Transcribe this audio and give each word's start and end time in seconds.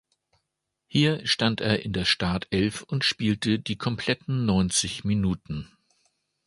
Hier 0.87 1.27
stand 1.27 1.61
er 1.61 1.83
in 1.85 1.93
der 1.93 2.05
Startelf 2.05 2.81
und 2.81 3.03
spielte 3.05 3.59
die 3.59 3.77
kompletten 3.77 4.47
neunzig 4.47 5.03
Minuten. 5.03 5.71